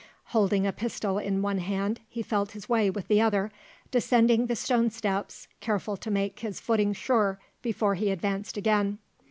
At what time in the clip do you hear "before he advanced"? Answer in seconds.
7.61-8.57